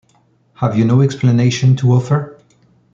[0.55, 2.39] Have you no explanation to offer?